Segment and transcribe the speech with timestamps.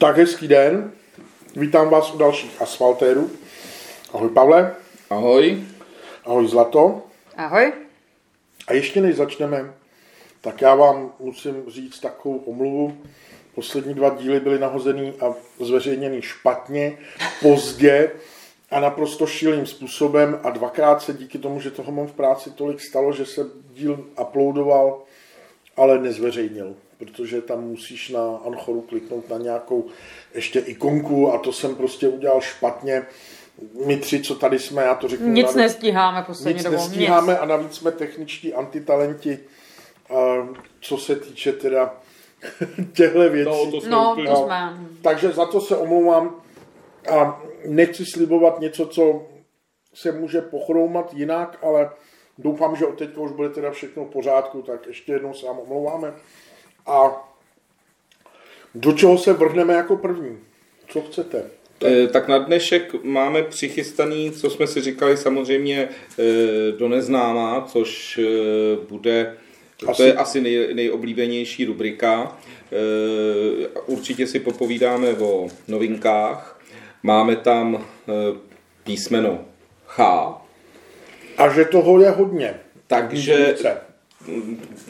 [0.00, 0.92] Tak hezký den.
[1.56, 3.30] Vítám vás u dalších asfaltérů.
[4.12, 4.74] Ahoj Pavle.
[5.10, 5.62] Ahoj.
[6.24, 7.02] Ahoj Zlato.
[7.36, 7.72] Ahoj.
[8.66, 9.74] A ještě než začneme,
[10.40, 12.98] tak já vám musím říct takovou omluvu.
[13.54, 16.98] Poslední dva díly byly nahozený a zveřejněný špatně,
[17.42, 18.10] pozdě
[18.70, 22.80] a naprosto šíleným způsobem a dvakrát se díky tomu, že toho mám v práci tolik
[22.80, 25.02] stalo, že se díl uploadoval,
[25.76, 29.86] ale nezveřejnil, protože tam musíš na Anchoru kliknout na nějakou
[30.34, 33.02] ještě ikonku a to jsem prostě udělal špatně.
[33.86, 35.28] My tři, co tady jsme, já to řeknu.
[35.28, 36.76] Nic navíc, nestíháme poslední nic dobou.
[36.76, 37.42] nestíháme Nic.
[37.42, 39.38] a navíc jsme techničtí antitalenti,
[40.80, 41.94] co se týče teda
[42.92, 43.50] těchto věcí.
[43.50, 44.78] No, to jsme No, to jsme.
[45.02, 46.34] Takže za to se omlouvám
[47.16, 49.26] a nechci slibovat něco, co
[49.94, 51.90] se může pochroumat jinak, ale
[52.38, 55.58] doufám, že od teďka už bude teda všechno v pořádku, tak ještě jednou se vám
[55.58, 56.12] omlouváme.
[56.86, 57.28] A
[58.74, 60.38] do čeho se vrhneme jako první?
[60.88, 61.42] Co chcete?
[61.84, 68.18] Eh, Tak na dnešek máme přichystaný, co jsme si říkali, samozřejmě eh, do neznáma, což
[68.18, 69.36] eh, bude,
[69.76, 72.38] to Asi- je asi nej, nejoblíbenější rubrika.
[72.72, 76.60] Eh, Určitě si popovídáme o novinkách.
[77.02, 78.12] Máme tam eh,
[78.84, 79.44] písmeno
[79.86, 80.04] H,
[81.38, 82.60] A že toho je hodně.
[82.86, 83.54] takže.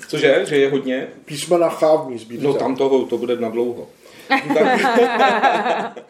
[0.08, 1.08] Cože, že je hodně?
[1.24, 2.46] Písmena H v ní zbídce.
[2.46, 3.88] No tam toho, to bude na dlouho.
[4.28, 4.44] Tak,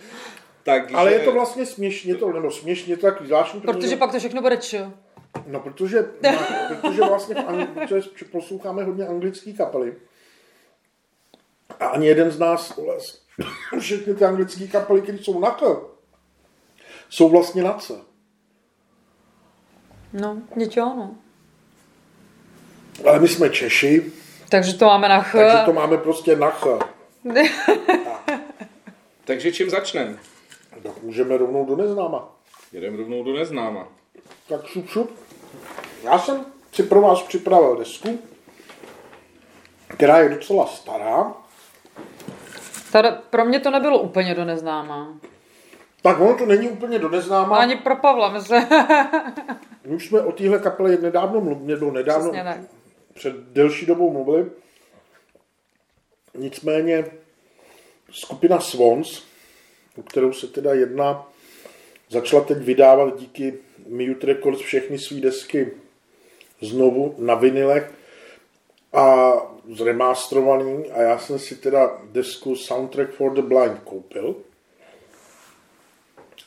[0.63, 4.19] takže, Ale je to vlastně směšně, to, nebo směšně, to takový zvláštní, Protože pak to
[4.19, 4.93] všechno bude čo.
[5.47, 6.03] No, protože,
[6.69, 9.95] protože vlastně v Angli- protože posloucháme hodně anglické kapely.
[11.81, 12.97] A ani jeden z nás, vole,
[13.79, 15.63] všechny ty anglické kapely, které jsou na K,
[17.09, 17.95] jsou vlastně na C.
[20.13, 21.15] No, něčeho, no.
[23.07, 24.13] Ale my jsme Češi,
[24.49, 25.33] Takže to máme na ch.
[25.33, 26.67] takže to máme prostě na Ch.
[29.25, 30.17] takže čím začneme?
[30.83, 32.29] Tak můžeme rovnou do neznáma.
[32.73, 33.89] Jedeme rovnou do neznáma.
[34.49, 35.11] Tak šup, šup.
[36.03, 38.19] Já jsem si pro vás připravil desku,
[39.89, 41.33] která je docela stará.
[42.93, 45.15] Tady, pro mě to nebylo úplně do neznámá.
[46.03, 47.57] Tak ono to není úplně do neznáma.
[47.57, 48.63] Ani pro Pavla, myslím.
[49.85, 52.80] My už jsme o téhle kapele nedávno mluvili, nedávno, Přesně tak.
[53.21, 54.51] Před delší dobou mluvili.
[56.35, 57.05] Nicméně
[58.11, 59.23] skupina Swans,
[59.99, 61.29] o kterou se teda jedná,
[62.09, 63.59] začala teď vydávat díky
[63.89, 65.73] Mute Records všechny své desky
[66.61, 67.93] znovu na vinilech
[68.93, 69.33] a
[69.75, 74.37] zremasterovaný a já jsem si teda desku Soundtrack for the Blind koupil.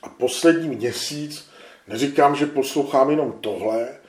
[0.03, 1.49] A poslední měsíc,
[1.87, 4.02] neříkám, že poslouchám jenom tohle,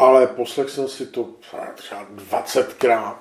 [0.00, 1.28] ale poslech jsem si to
[1.74, 3.16] třeba 20krát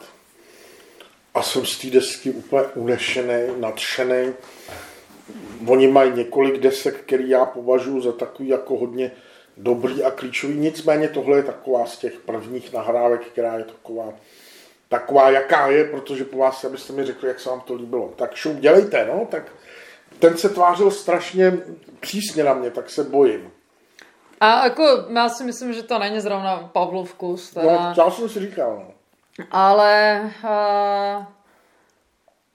[1.34, 4.34] a jsem z té desky úplně unešený, nadšený.
[5.68, 9.12] Oni mají několik desek, který já považuji za takový jako hodně
[9.58, 10.56] dobrý a klíčový.
[10.56, 14.14] Nicméně tohle je taková z těch prvních nahrávek, která je taková,
[14.90, 18.14] taková jaká je, protože po vás, abyste mi řekli, jak se vám to líbilo.
[18.16, 19.52] Tak šup, dělejte, no, tak
[20.20, 21.58] ten se tvářil strašně
[22.00, 23.52] přísně na mě, tak se bojím.
[24.40, 24.84] A jako,
[25.16, 27.72] já si myslím, že to není zrovna Pavlov vkus, teda.
[27.72, 28.94] No, já jsem si říkal, no.
[29.52, 31.26] Ale uh,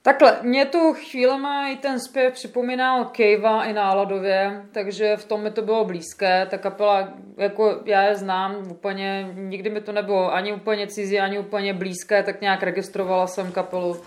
[0.03, 5.50] takhle, mě tu chvílema i ten zpěv připomínal Kejva i náladově, takže v tom mi
[5.50, 6.47] to bylo blízké.
[6.50, 11.39] Ta kapela, jako já je znám úplně, nikdy mi to nebylo ani úplně cizí, ani
[11.39, 14.03] úplně blízké, tak nějak registrovala jsem kapelu,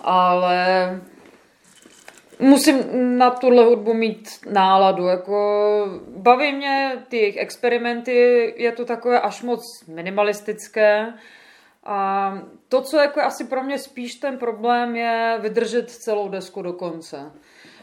[0.00, 0.90] ale
[2.40, 2.78] musím
[3.18, 5.06] na tuhle hudbu mít náladu.
[5.06, 5.84] Jako,
[6.16, 11.12] baví mě ty jejich experimenty, je to takové až moc minimalistické.
[11.84, 12.32] A
[12.68, 17.32] to, co jako asi pro mě spíš ten problém, je vydržet celou desku do konce.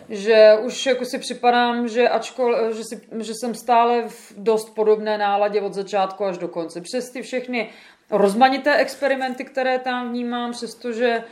[0.10, 5.18] Že už jako si připadám, že, ačkol, že, si, že jsem stále v dost podobné
[5.18, 6.82] náladě od začátku až do konce.
[6.82, 7.70] Přes ty všechny
[8.12, 11.24] rozmanité experimenty, které tam vnímám, přestože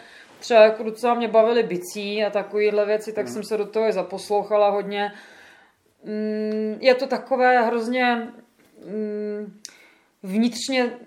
[0.44, 3.94] třeba jako docela mě bavily bicí a takovéhle věci, tak jsem se do toho i
[3.94, 5.12] zaposlouchala hodně.
[6.04, 8.28] Mm, Je to takové hrozně
[8.86, 9.60] mm,
[10.24, 10.98] vnitřně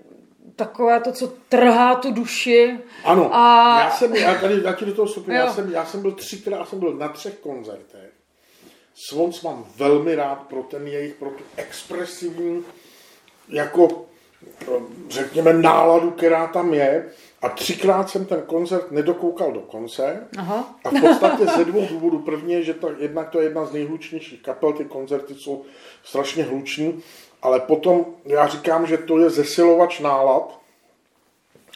[0.56, 2.78] takové to, co trhá tu duši.
[3.04, 6.02] Ano, A- já jsem, já tady, já ti do toho vstupím, já jsem, já jsem
[6.02, 8.10] byl třikrát, já jsem byl na třech koncertech.
[9.08, 12.64] Swans mám velmi rád pro ten jejich, pro tu expresivní,
[13.48, 14.06] jako
[15.08, 17.06] řekněme, náladu, která tam je.
[17.42, 20.28] A třikrát jsem ten koncert nedokoukal do konce.
[20.38, 20.78] Aha.
[20.84, 22.18] A v podstatě ze dvou důvodů.
[22.18, 25.64] První je, že to, jednak to je jedna z nejhlučnějších kapel, ty koncerty jsou
[26.04, 27.02] strašně hluční,
[27.42, 30.58] ale potom já říkám, že to je zesilovač nálad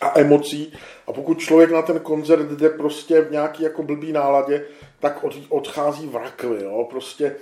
[0.00, 0.72] a emocí
[1.06, 4.66] a pokud člověk na ten koncert jde prostě v nějaký jako blbý náladě,
[5.00, 7.36] tak od, odchází v rakvi, jo, prostě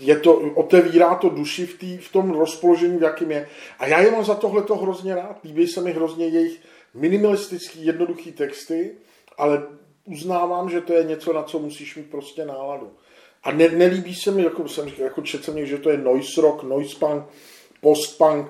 [0.00, 3.48] je to, otevírá to duši v, tý, v tom rozpoložení, v jakým je.
[3.78, 5.38] A já je mám za tohle to hrozně rád.
[5.44, 6.60] Líbí se mi hrozně jejich
[6.94, 8.92] minimalistický, jednoduchý texty,
[9.38, 9.62] ale
[10.04, 12.90] uznávám, že to je něco, na co musíš mít prostě náladu.
[13.42, 16.62] A ne, nelíbí se mi, jako jsem jako četl jsem že to je noise rock,
[16.62, 17.24] noise punk,
[17.80, 18.46] post-punk.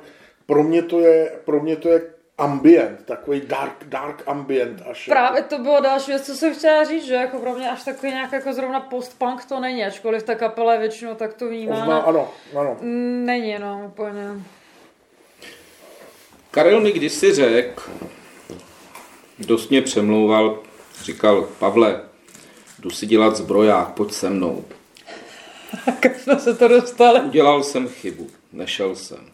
[0.46, 4.82] Pro mě to je, pro mě to je ambient, takový dark, dark ambient.
[4.90, 5.56] Až Právě jako...
[5.56, 8.32] to bylo další věc, co jsem chtěla říct, že jako pro mě až takový nějak
[8.32, 11.98] jako zrovna post-punk to není, ačkoliv ta kapela většinou tak to vnímá.
[11.98, 12.76] ano, ano.
[13.24, 14.22] Není, no, úplně.
[16.50, 17.82] Karel mi kdysi řekl,
[19.38, 20.58] dost mě přemlouval,
[21.02, 22.00] říkal, Pavle,
[22.78, 24.64] jdu si dělat zbroják, pojď se mnou.
[26.04, 27.20] Jak jsme se to dostali?
[27.20, 29.32] Udělal jsem chybu, nešel jsem.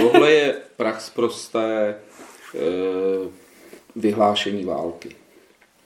[0.00, 1.94] Tohle je prax prosté e,
[3.96, 5.08] vyhlášení války.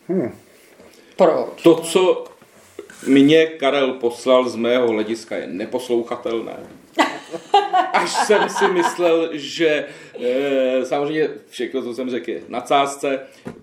[0.08, 0.32] Hmm.
[1.16, 1.62] Proč?
[1.62, 2.24] To, co
[3.06, 6.56] mě Karel poslal z mého hlediska, je neposlouchatelné.
[7.92, 9.86] Až jsem si myslel, že
[10.20, 13.20] e, samozřejmě všechno, co jsem řekl, je na cásce.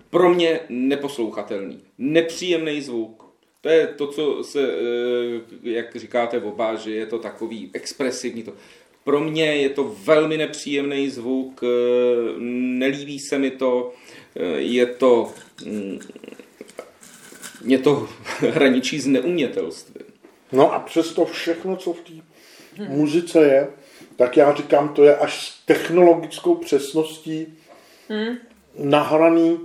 [0.09, 1.81] Pro mě neposlouchatelný.
[1.97, 3.25] Nepříjemný zvuk.
[3.61, 4.79] To je to, co se, e,
[5.63, 8.43] jak říkáte oba, že je to takový expresivní.
[8.43, 8.53] To.
[9.05, 11.67] Pro mě je to velmi nepříjemný zvuk, e,
[12.39, 13.93] nelíbí se mi to,
[14.35, 15.33] e, je to,
[15.65, 15.99] mm,
[17.61, 18.09] mě to
[18.39, 20.05] hraničí s neumětelstvím.
[20.51, 22.13] No a přesto všechno, co v té
[22.87, 23.67] muzice je,
[24.15, 27.57] tak já říkám, to je až s technologickou přesností
[28.09, 28.37] hmm.
[28.79, 29.59] nahraný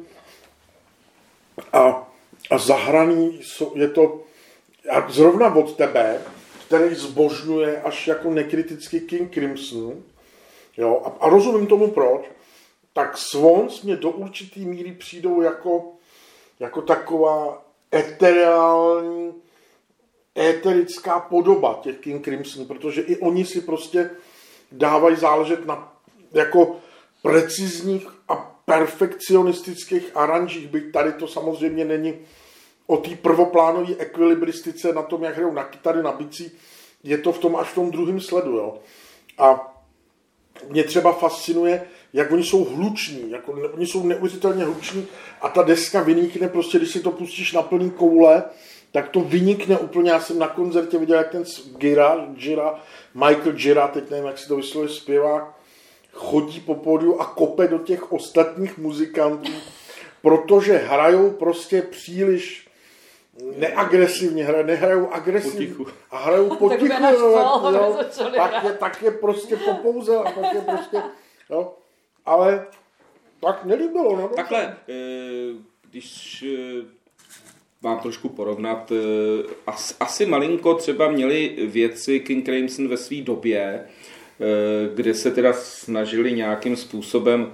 [1.73, 2.13] a,
[2.51, 3.41] a zahraný.
[3.75, 4.23] Je to
[4.91, 6.21] a zrovna od tebe,
[6.71, 10.03] který zbožňuje až jako nekriticky King Crimson,
[10.77, 12.23] jo, a, a rozumím tomu proč,
[12.93, 15.93] tak Swans mě do určitý míry přijdou jako,
[16.61, 17.65] jako taková
[17.95, 19.35] etereální,
[20.39, 24.11] éterická podoba těch King Crimson, protože i oni si prostě
[24.73, 25.93] dávají záležet na
[26.33, 26.77] jako
[27.23, 32.19] precizních a perfekcionistických aranžích, byť tady to samozřejmě není
[32.87, 36.51] o té prvoplánové ekvilibristice na tom, jak hrajou na kytary, na bicí,
[37.03, 38.57] je to v tom až v tom druhém sledu.
[38.57, 38.79] Jo.
[39.39, 39.77] A
[40.69, 45.07] mě třeba fascinuje, jak oni jsou hluční, jako oni jsou neuvěřitelně hluční
[45.41, 48.43] a ta deska vynikne prostě, když si to pustíš na plný koule,
[48.93, 50.11] tak to vynikne úplně.
[50.11, 51.45] Já jsem na koncertě viděl, jak ten
[51.77, 52.81] Gira, Gira,
[53.15, 55.55] Michael Gira, teď nevím, jak si to vyslovuje, zpěvák,
[56.13, 59.53] chodí po pódiu a kope do těch ostatních muzikantů,
[60.23, 62.70] protože hrajou prostě příliš
[63.57, 67.99] neagresivně, hrají, nehrajou agresivně a hrajou potichu, tak, jo, jo,
[68.37, 71.03] tak, je, tak je prostě popouze a tak je prostě,
[71.51, 71.75] jo,
[72.27, 72.67] ale
[73.41, 74.17] tak nelíbilo.
[74.17, 75.55] No, Takhle, eh,
[75.91, 76.85] když eh,
[77.83, 83.87] mám trošku porovnat, eh, asi malinko třeba měli věci King Crimson ve své době,
[84.95, 87.53] kde se teda snažili nějakým způsobem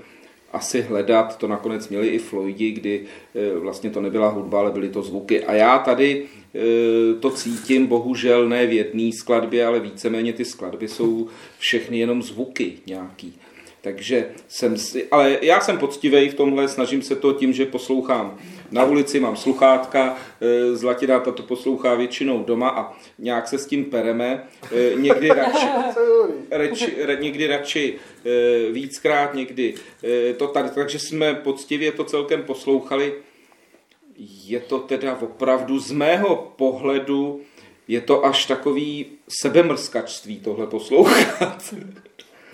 [0.53, 3.05] asi hledat, to nakonec měli i Floydi, kdy
[3.35, 5.45] e, vlastně to nebyla hudba, ale byly to zvuky.
[5.45, 10.89] A já tady e, to cítím, bohužel ne v jedné skladbě, ale víceméně ty skladby
[10.89, 11.29] jsou
[11.59, 13.35] všechny jenom zvuky nějaký.
[13.87, 18.39] Takže jsem si, ale já jsem poctivý v tomhle, snažím se to tím, že poslouchám
[18.71, 23.85] na ulici, mám sluchátka, e, Zlatina to poslouchá většinou doma a nějak se s tím
[23.85, 24.49] pereme.
[24.73, 25.67] E, někdy radši,
[26.51, 27.95] radši, někdy radši
[28.73, 29.75] víckrát, někdy
[30.37, 33.15] to tady, takže jsme poctivě to celkem poslouchali.
[34.45, 37.41] Je to teda opravdu z mého pohledu
[37.89, 41.75] je to až takový sebemrskačství tohle poslouchat.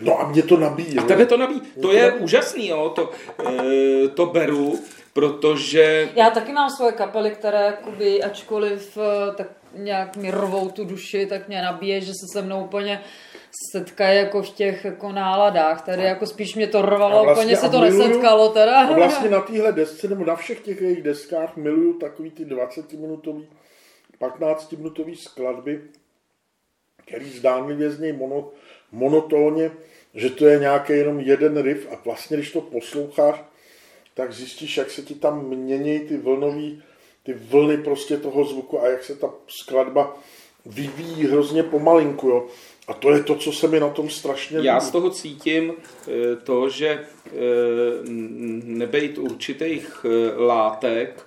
[0.02, 0.98] No a mě to nabíjí.
[0.98, 1.60] A tebe to nabíjí.
[1.60, 2.22] To, to je nabíjí.
[2.22, 2.92] úžasný, jo.
[2.94, 3.10] To,
[3.48, 4.78] e, to beru,
[5.12, 6.08] protože...
[6.14, 11.26] Já taky mám svoje kapely, které jakoby, ačkoliv eh, tak nějak mi rvou tu duši,
[11.26, 13.02] tak mě nabíje, že se se mnou úplně
[13.72, 15.86] setkají jako v těch jako náladách.
[15.86, 18.80] Tady jako spíš mě to rvalo, vlastně, úplně se to miluju, nesetkalo teda.
[18.80, 23.46] A vlastně na téhle desce, nebo na všech těch jejich deskách miluju takový ty 20-minutový,
[24.20, 25.82] 15-minutový skladby,
[27.06, 28.50] který zdánlivě znějí mono,
[28.92, 29.70] monotónně,
[30.14, 33.44] že to je nějaký jenom jeden riff a vlastně, když to posloucháš,
[34.14, 36.82] tak zjistíš, jak se ti tam mění ty vlnový,
[37.22, 40.16] ty vlny prostě toho zvuku a jak se ta skladba
[40.66, 42.46] vyvíjí hrozně pomalinku, jo.
[42.88, 46.36] A to je to, co se mi na tom strašně Já z toho cítím eh,
[46.36, 47.30] to, že eh,
[48.64, 51.26] nebejt určitých eh, látek,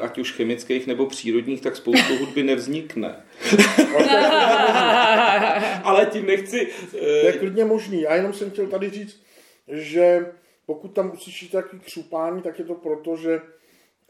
[0.00, 3.22] ať už chemických nebo přírodních, tak spoustu hudby nevznikne.
[5.84, 6.68] Ale tím nechci...
[6.90, 8.00] To je klidně možný.
[8.00, 9.22] Já jenom jsem chtěl tady říct,
[9.68, 10.26] že
[10.66, 13.40] pokud tam uslyšíte takový křupání, tak je to proto, že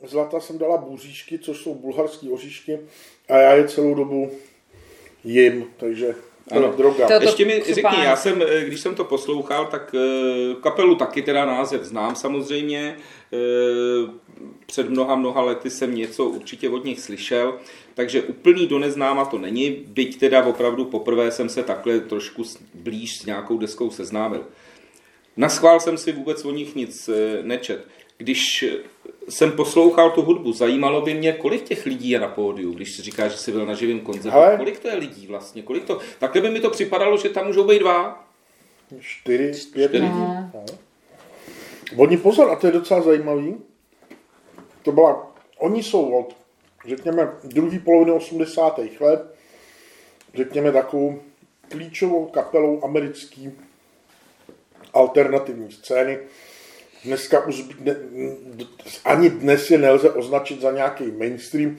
[0.03, 2.79] zlata jsem dala buříšky, což jsou bulharský oříšky
[3.29, 4.31] a já je celou dobu
[5.25, 6.15] jim, takže
[6.57, 6.75] ano.
[6.77, 7.07] droga.
[7.07, 10.95] To, to Ještě mi řekni, já jsem, eh, když jsem to poslouchal, tak eh, kapelu
[10.95, 12.97] taky teda název znám samozřejmě.
[13.33, 14.11] Eh,
[14.67, 17.59] před mnoha, mnoha lety jsem něco určitě od nich slyšel,
[17.95, 22.43] takže úplný do neznáma to není, byť teda opravdu poprvé jsem se takhle trošku
[22.75, 24.45] blíž s nějakou deskou seznámil.
[25.37, 27.11] Naschvál jsem si vůbec o nich nic
[27.43, 27.87] nečet.
[28.21, 28.65] Když
[29.29, 33.03] jsem poslouchal tu hudbu, zajímalo by mě, kolik těch lidí je na pódiu, když si
[33.03, 34.39] říkáš, že jsi byl na živém koncertu.
[34.39, 34.57] Ale...
[34.57, 35.63] Kolik to je lidí vlastně?
[35.63, 35.99] Kolik to...
[36.19, 38.29] Takhle by mi to připadalo, že tam můžou být dva.
[39.01, 40.09] Čtyři, pět lidí.
[40.09, 40.51] No.
[41.97, 43.57] Oni pozor, a to je docela zajímavý.
[44.83, 46.37] To byla, oni jsou od,
[46.87, 48.81] řekněme, druhé poloviny 80.
[49.01, 49.35] let,
[50.35, 51.21] řekněme, takovou
[51.69, 53.53] klíčovou kapelou americký
[54.95, 56.19] alternativní scény
[57.05, 57.97] dneska už ne,
[59.05, 61.77] ani dnes je nelze označit za nějaký mainstream,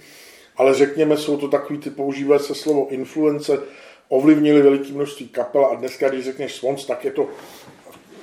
[0.58, 3.60] ale řekněme, jsou to takový ty, používají se slovo influence,
[4.10, 7.30] ovlivnili veliké množství kapel a dneska, když řekneš Swans, tak je to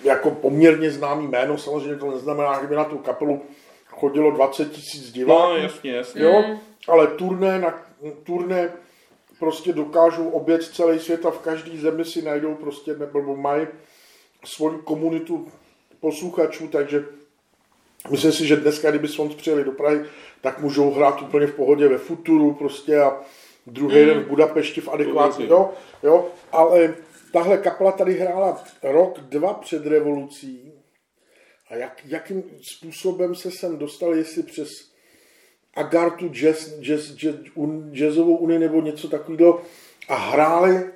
[0.04, 3.42] jako poměrně známý jméno, samozřejmě to neznamená, že by na tu kapelu
[3.86, 5.52] chodilo 20 tisíc diváků.
[5.52, 6.22] No, jasně, jasně.
[6.22, 6.44] Jo?
[6.48, 6.58] Mm.
[6.88, 7.82] Ale turné, na,
[8.22, 8.72] turné
[9.38, 13.66] prostě dokážou obět celý svět a v každé zemi si najdou prostě, nebo mají
[14.44, 15.48] svoji komunitu
[16.00, 17.04] posluchačů, takže
[18.10, 20.04] myslím si, že dneska, kdyby Swans přijeli do Prahy,
[20.40, 23.20] tak můžou hrát úplně v pohodě ve Futuru prostě a
[23.66, 24.06] druhý mm.
[24.06, 25.70] den v Budapešti v adekvátní, jo,
[26.02, 26.94] jo, ale
[27.32, 30.72] tahle kapela tady hrála rok, dva před revolucí.
[31.70, 34.68] A jak, jakým způsobem se sem dostal, jestli přes
[35.74, 39.62] Agartu jazz, jazz, jazz, un, jazzovou unii nebo něco takového
[40.08, 40.90] a hráli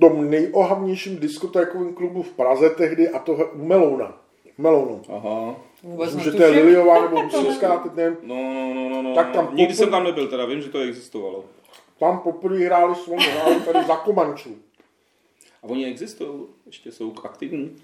[0.00, 4.20] tom nejohavnějším diskotékovém klubu v Praze tehdy a to u Melouna.
[4.58, 5.02] Melounu.
[5.08, 5.56] Aha.
[5.82, 8.18] Vůbec Myslím, že to je Liliová nebo Husovská, teď nevím.
[8.22, 9.14] No, no, no, no, no.
[9.14, 9.76] Tak tam Nikdy popr...
[9.76, 11.44] jsem tam nebyl, teda vím, že to existovalo.
[11.98, 14.56] Tam poprvé hráli svou hráli tady za Komančů.
[15.62, 16.42] A oni existují?
[16.66, 17.76] Ještě jsou aktivní?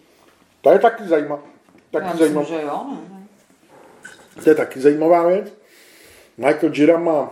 [0.60, 1.42] To je taky zajímavé.
[1.90, 3.26] Taky Já myslím, že jo, ne?
[4.44, 5.52] To je taky zajímavá věc.
[6.36, 7.30] Michael Gira má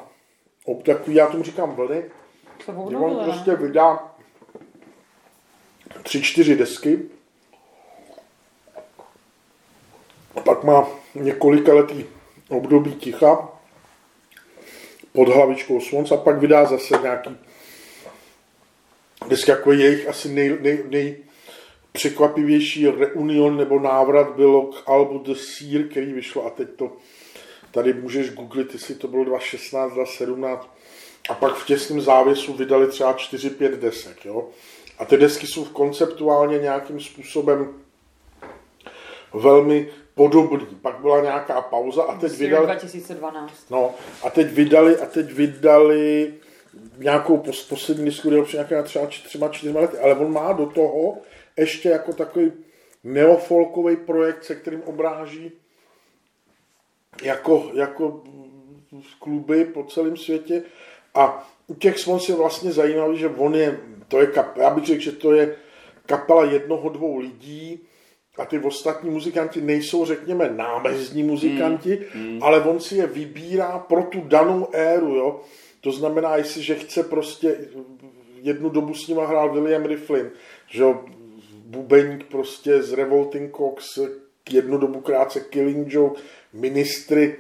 [0.83, 2.05] takový, já tomu říkám vlny,
[2.91, 4.12] že on prostě vydá
[6.03, 6.99] tři, čtyři desky.
[10.45, 12.05] Pak má několika letý
[12.49, 13.49] období ticha
[15.13, 17.37] pod hlavičkou Swans a pak vydá zase nějaký
[19.29, 21.17] desky, jako jejich asi nej, nej, nej
[21.93, 26.97] překvapivější reunion nebo návrat bylo k albu The Seer, který vyšlo a teď to
[27.71, 30.77] tady můžeš googlit, jestli to bylo 2016, 2017
[31.29, 34.25] a pak v těsném závěsu vydali třeba 4-5 desek.
[34.25, 34.49] Jo?
[35.03, 37.75] A ty desky jsou konceptuálně nějakým způsobem
[39.35, 40.67] velmi podobný.
[40.83, 42.67] Pak byla nějaká pauza a teď vydali...
[42.67, 43.71] 2012.
[43.71, 43.95] No,
[44.25, 46.35] a teď vydali, a teď vydali
[46.99, 50.67] nějakou pos, poslední disku, kde před nějaké třeba třema, čtyřma lety, ale on má do
[50.67, 51.19] toho
[51.57, 52.53] ještě jako takový
[53.05, 55.53] neofolkový projekt, se kterým obráží
[57.23, 58.23] jako, jako
[59.19, 60.63] kluby po celém světě
[61.15, 63.79] a u těch Swans je vlastně zajímavý, že on je
[64.13, 65.57] to je kap, já bych řekl, že to je
[66.07, 67.81] kapela jednoho, dvou lidí
[68.39, 72.43] a ty ostatní muzikanti nejsou, řekněme, námezní muzikanti, mm, mm.
[72.43, 75.41] ale on si je vybírá pro tu danou éru, jo.
[75.81, 77.57] To znamená, jestliže chce prostě
[78.43, 80.31] jednu dobu s nima hrál William Riflin,
[80.71, 81.05] že jo,
[81.65, 83.99] bubeník prostě z Revolting Cox,
[84.51, 86.21] jednu dobu krátce Killing Joke,
[86.53, 87.37] ministry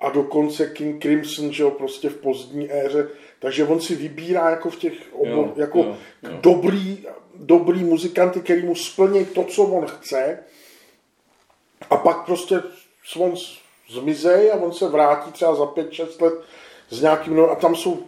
[0.00, 4.70] a dokonce King Crimson, že jo, prostě v pozdní éře, takže on si vybírá jako
[4.70, 6.30] v těch obor, jo, jako jo, jo.
[6.40, 10.38] dobrý, dobrý muzikanty, který mu splní to, co on chce
[11.90, 12.62] a pak prostě
[13.18, 13.34] on
[13.90, 16.34] zmizej a on se vrátí třeba za 5-6 let
[16.90, 18.02] s nějakým, no a tam jsou,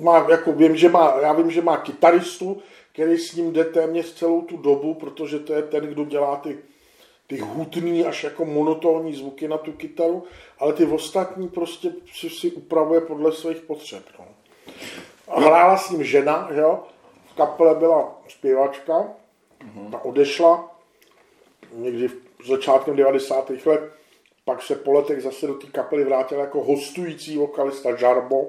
[0.00, 2.62] má, jako vím, že má, já vím, že má kytaristu,
[2.92, 6.58] který s ním jde téměř celou tu dobu, protože to je ten, kdo dělá ty,
[7.26, 10.24] ty hutný až jako monotónní zvuky na tu kytaru,
[10.58, 14.02] ale ty ostatní prostě si, si upravuje podle svých potřeb.
[14.18, 14.24] No.
[15.28, 16.82] A hrála s ním žena, že jo?
[17.32, 19.90] V kapele byla zpěvačka, uh-huh.
[19.90, 20.76] ta odešla
[21.72, 23.50] někdy v začátkem 90.
[23.66, 23.92] let,
[24.44, 28.46] pak se po letech zase do té kapely vrátil jako hostující vokalista Jarbo.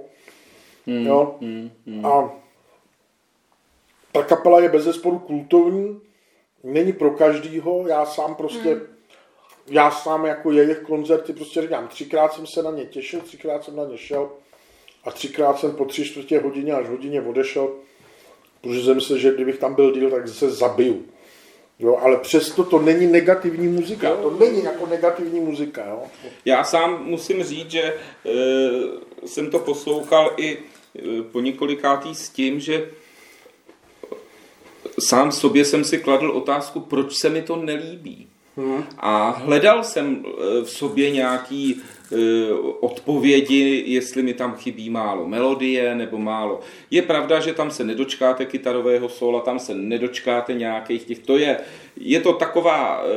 [0.85, 1.35] Mm, jo?
[1.41, 2.05] Mm, mm.
[2.05, 2.31] A
[4.11, 6.01] ta kapela je bez zesporu kultovní,
[6.63, 8.81] není pro každýho, já sám prostě, mm.
[9.67, 13.75] já sám jako jejich koncerty prostě říkám, třikrát jsem se na ně těšil, třikrát jsem
[13.75, 14.29] na ně šel,
[15.03, 17.69] a třikrát jsem po tři čtvrtě hodině až hodině odešel,
[18.61, 21.05] protože jsem myslel, že kdybych tam byl díl, tak se zabiju.
[21.79, 24.15] Jo, ale přesto to není negativní muzika.
[24.15, 25.85] To není jako negativní muzika.
[25.85, 26.03] Jo.
[26.45, 27.95] Já sám musím říct, že e,
[29.27, 32.89] jsem to poslouchal i e, po několikátý s tím, že
[34.99, 38.27] sám sobě jsem si kladl otázku, proč se mi to nelíbí.
[38.57, 38.83] Hmm.
[38.97, 45.95] A hledal jsem e, v sobě nějaký e, odpovědi, jestli mi tam chybí málo melodie
[45.95, 46.59] nebo málo.
[46.91, 51.59] Je pravda, že tam se nedočkáte kytarového sola, tam se nedočkáte nějakých těch, to je,
[51.95, 53.07] je to taková e,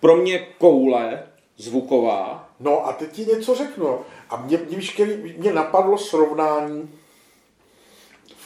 [0.00, 1.22] pro mě koule
[1.56, 2.48] zvuková.
[2.60, 3.98] No a teď ti něco řeknu.
[4.30, 5.06] A mě, mě,
[5.38, 6.88] mě napadlo srovnání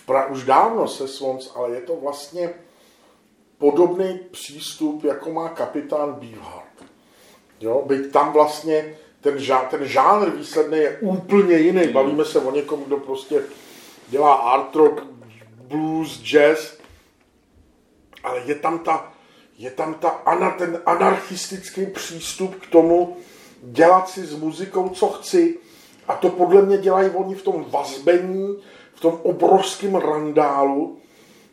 [0.07, 2.55] pra, už dávno se Swans, ale je to vlastně
[3.59, 6.85] podobný přístup, jako má kapitán Beefheart.
[7.61, 11.89] Jo, byť tam vlastně ten, žá, ten žánr výsledný je úplně jiný.
[11.89, 13.43] Bavíme se o někom, kdo prostě
[14.09, 15.03] dělá art rock,
[15.69, 16.75] blues, jazz,
[18.25, 19.13] ale je tam ta,
[19.59, 23.17] je tam ta ana, ten anarchistický přístup k tomu
[23.63, 25.59] dělat si s muzikou, co chci.
[26.09, 28.57] A to podle mě dělají oni v tom vazbení,
[29.03, 30.99] tom obrovském randálu.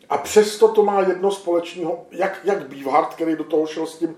[0.10, 4.16] A přesto to má jedno společného, jak, jak Beefheart, který do toho šel s tím,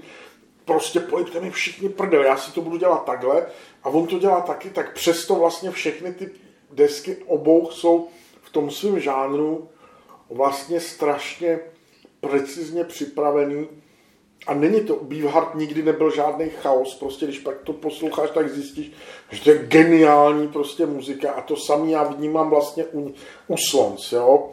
[0.65, 3.45] prostě pojďte mi všichni prdel, já si to budu dělat takhle.
[3.83, 6.29] A on to dělá taky, tak přesto vlastně všechny ty
[6.71, 8.07] desky obou jsou
[8.41, 9.69] v tom svém žánru
[10.29, 11.59] vlastně strašně
[12.19, 13.67] precizně připravený
[14.47, 18.91] a není to, Beefheart nikdy nebyl žádný chaos, prostě když pak to posloucháš, tak zjistíš,
[19.31, 23.13] že to je geniální prostě muzika a to samý já vnímám vlastně u,
[23.47, 24.49] u Swans, jo.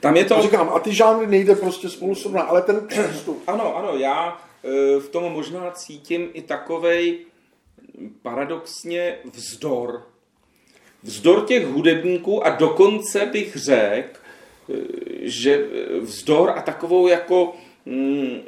[0.00, 0.36] Tam je to...
[0.36, 3.42] A říkám, a ty žánry nejde prostě spolu srovnat, ale ten přístup.
[3.46, 7.18] Ano, ano, já e, v tom možná cítím i takovej
[8.22, 10.02] paradoxně vzdor.
[11.02, 14.18] Vzdor těch hudebníků a dokonce bych řekl,
[14.70, 14.74] e,
[15.20, 15.66] že
[16.00, 17.54] vzdor a takovou jako
[17.86, 18.40] mm,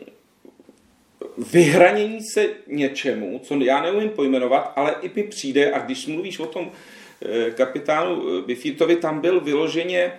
[1.39, 6.47] vyhranění se něčemu, co já neumím pojmenovat, ale i mi přijde, a když mluvíš o
[6.47, 6.71] tom
[7.23, 10.19] eh, kapitánu Bifirtovi, tam byl vyloženě eh,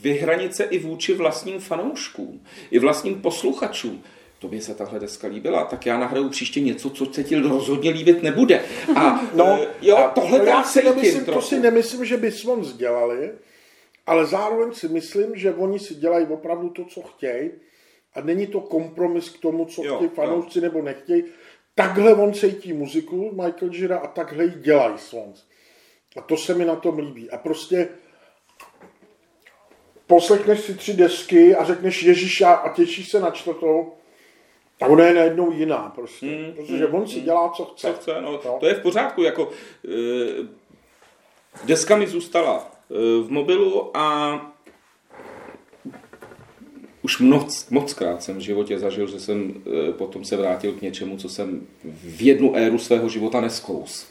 [0.00, 4.02] vyhranice i vůči vlastním fanouškům, i vlastním posluchačům.
[4.38, 8.22] Tobě se tahle deska líbila, tak já nahraju příště něco, co se ti rozhodně líbit
[8.22, 8.64] nebude.
[8.96, 12.72] A no, eh, jo, a tohle já si nemyslím, to si nemyslím, že by Swans
[12.72, 13.30] dělali,
[14.06, 17.50] ale zároveň si myslím, že oni si dělají opravdu to, co chtějí
[18.14, 20.62] a není to kompromis k tomu, co jo, chtějí fanoušci jo.
[20.62, 21.24] nebo nechtějí.
[21.74, 25.44] Takhle on cítí muziku Michael Gira a takhle ji dělají Swans.
[26.16, 27.30] A to se mi na tom líbí.
[27.30, 27.88] A prostě
[30.06, 33.92] poslechneš si tři desky a řekneš Ježíš a těšíš se na čtvrtou,
[34.80, 36.26] a ona je najednou jiná prostě.
[36.26, 37.24] Hmm, protože hmm, on si hmm.
[37.24, 37.86] dělá, co chce.
[37.86, 38.56] Co chce no, no.
[38.60, 39.22] To je v pořádku.
[39.22, 39.50] Jako,
[39.84, 40.48] e,
[41.64, 44.49] deska mi zůstala e, v mobilu a
[47.02, 49.54] už moc, moc krát jsem v životě zažil, že jsem
[49.88, 54.06] e, potom se vrátil k něčemu, co jsem v jednu éru svého života neskous.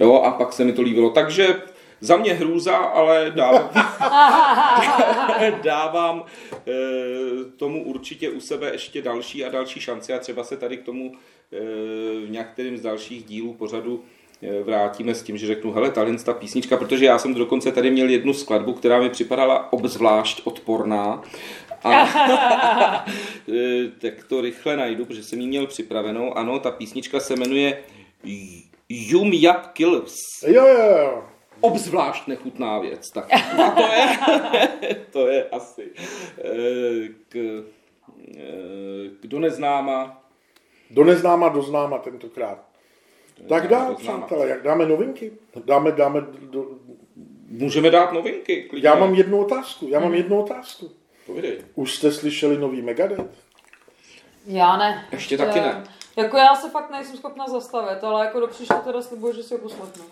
[0.00, 1.10] Jo, a pak se mi to líbilo.
[1.10, 1.62] Takže
[2.00, 3.70] za mě hrůza, ale dávám,
[5.62, 6.24] dávám
[6.66, 6.72] e,
[7.56, 11.12] tomu určitě u sebe ještě další a další šance a třeba se tady k tomu
[11.52, 11.58] e,
[12.26, 14.02] v některým z dalších dílů pořadu
[14.64, 18.08] vrátíme s tím, že řeknu, hele, tahle ta písnička, protože já jsem dokonce tady měl
[18.08, 21.22] jednu skladbu, která mi připadala obzvlášť odporná
[21.84, 22.06] a,
[24.00, 26.36] tak to rychle najdu, protože jsem ji měl připravenou.
[26.36, 27.82] Ano, ta písnička se jmenuje
[28.88, 30.14] Yum Yap Killers.
[30.46, 31.24] Jo, jo, jo.
[31.60, 33.10] Obzvlášť nechutná věc.
[33.10, 34.18] Tak a to je,
[35.12, 35.90] to je asi
[36.38, 37.64] eh, k,
[38.36, 38.42] eh,
[39.20, 40.18] kdo neznáma.
[40.90, 42.64] Do neznáma, do známa tentokrát.
[43.48, 45.32] Tak dá, přátelé, jak dáme novinky?
[45.64, 46.66] Dáme, dáme do...
[47.48, 48.62] Můžeme dát novinky.
[48.62, 48.88] Klidně.
[48.88, 49.88] Já mám jednu otázku.
[49.88, 50.16] Já mám hmm.
[50.16, 50.90] jednu otázku.
[51.26, 51.58] Povídej.
[51.74, 53.34] Už jste slyšeli nový Megadeth?
[54.46, 55.06] Já ne.
[55.12, 55.84] Ještě taky ne.
[56.16, 59.54] Jako já se fakt nejsem schopna zastavit, ale jako do příště teda slibuji, že si
[59.54, 60.04] ho poslechnu.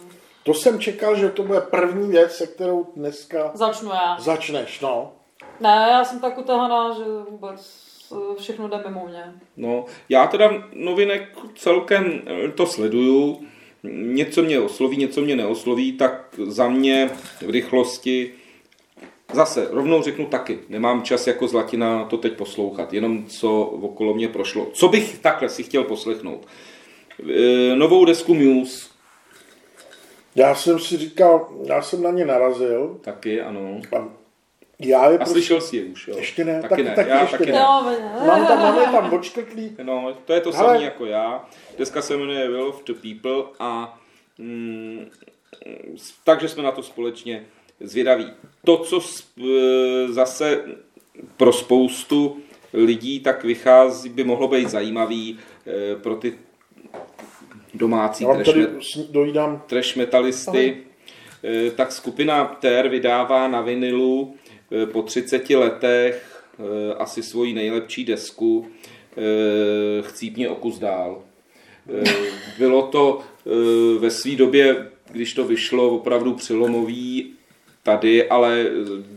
[0.42, 4.16] To jsem čekal, že to bude první věc, se kterou dneska Začnu já.
[4.20, 5.12] začneš, no.
[5.60, 9.32] Ne, já jsem tak utahaná, že vůbec eh, všechno jde mimo mě.
[9.56, 13.46] No, já teda novinek celkem eh, to sleduju.
[13.92, 17.10] Něco mě osloví, něco mě neosloví, tak za mě
[17.46, 18.34] v rychlosti
[19.32, 24.28] Zase, rovnou řeknu taky, nemám čas jako zlatina to teď poslouchat, jenom co okolo mě
[24.28, 24.66] prošlo.
[24.72, 26.46] Co bych takhle si chtěl poslechnout?
[27.36, 28.88] E, novou desku Muse.
[30.34, 32.98] Já jsem si říkal, já jsem na ně narazil.
[33.00, 33.80] Taky, ano.
[33.96, 34.08] A
[34.78, 35.32] já je a prostě...
[35.32, 36.16] slyšel jsi je už, jo?
[36.16, 36.94] Ještě ne, taky, taky ne.
[36.94, 37.58] taky já ještě taky ne.
[37.58, 38.26] ne.
[38.26, 39.76] Mám tam, máme tam odškrtlý.
[39.82, 40.72] No, to je to Hele.
[40.72, 41.48] samé jako já.
[41.78, 43.98] Deska se jmenuje Will of the People a
[44.38, 45.10] mm,
[46.24, 47.46] takže jsme na to společně
[47.80, 48.26] zvědaví.
[48.64, 49.00] To, co
[50.08, 50.64] zase
[51.36, 52.36] pro spoustu
[52.72, 56.32] lidí tak vychází, by mohlo být zajímavý eh, pro ty
[57.74, 59.62] domácí trash, dojídám
[59.96, 60.76] metalisty,
[61.44, 64.34] eh, tak skupina TER vydává na vinilu
[64.92, 66.44] po 30 letech
[66.98, 68.66] asi svoji nejlepší desku
[69.16, 71.22] eh, Chcípně o kus dál.
[72.58, 73.20] Bylo to
[73.98, 77.34] ve své době, když to vyšlo, opravdu přelomový
[77.82, 78.66] tady, ale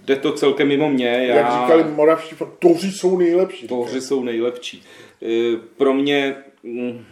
[0.05, 1.07] jde to celkem mimo mě.
[1.07, 1.35] Já...
[1.35, 3.67] Jak říkali moravští, toři jsou nejlepší.
[3.67, 4.83] Tohoři jsou nejlepší.
[5.23, 7.05] E, Pro mě mm,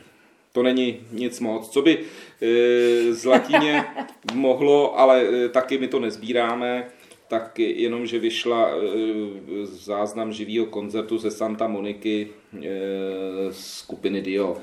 [0.54, 1.70] to není nic moc.
[1.70, 1.98] Co by
[2.42, 3.84] e, zlatině
[4.34, 6.88] mohlo, ale e, taky my to nezbíráme,
[7.28, 8.70] tak jenom, že vyšla
[9.64, 12.28] záznam živého koncertu ze Santa Moniky
[13.52, 14.58] skupiny Dio.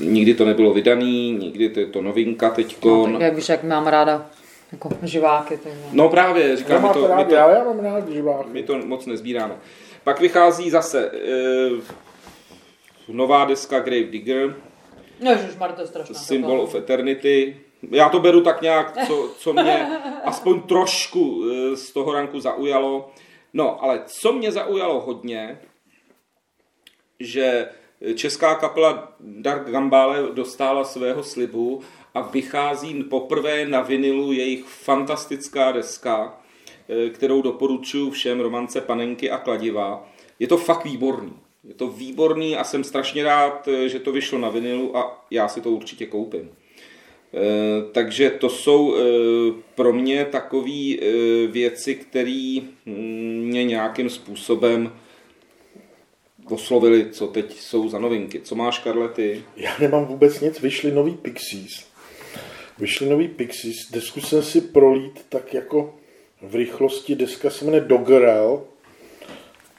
[0.00, 3.12] Nikdy to nebylo vydaný, nikdy to je to novinka No, teďkon.
[3.12, 4.30] tak jak víš, jak mám ráda
[4.72, 5.56] jako živáky.
[5.56, 8.46] Tak No právě, Já říkám, my to, my rádi, to, ale já mám rád živák.
[8.46, 9.56] my to moc nezbíráme.
[10.04, 11.70] Pak vychází zase e,
[13.08, 14.56] nová deska Grave Digger,
[15.30, 16.14] Ježišmar, to je strašná.
[16.14, 17.60] Symbol of Eternity.
[17.90, 19.86] Já to beru tak nějak, co, co mě
[20.24, 23.10] aspoň trošku e, z toho ranku zaujalo.
[23.52, 25.60] No, ale co mě zaujalo hodně,
[27.20, 27.68] že
[28.14, 31.82] česká kapela Dark Gambale dostala svého slibu
[32.14, 36.40] a vychází poprvé na vinilu jejich fantastická deska,
[36.88, 40.08] eh, kterou doporučuji všem romance Panenky a Kladiva.
[40.38, 41.32] Je to fakt výborný.
[41.64, 45.48] Je to výborný a jsem strašně rád, eh, že to vyšlo na vinilu a já
[45.48, 46.50] si to určitě koupím.
[47.34, 47.38] Eh,
[47.92, 48.96] Takže to jsou
[49.74, 50.96] pro mě takové
[51.46, 54.92] věci, které mě nějakým způsobem
[56.50, 58.40] oslovili, co teď jsou za novinky.
[58.40, 59.42] Co máš, Karle, ty?
[59.56, 61.89] Já nemám vůbec nic, vyšly nový Pixies.
[62.80, 65.94] Vyšly nový Pixies, desku jsem si prolít tak jako
[66.42, 68.64] v rychlosti, deska se jmenuje Doggerel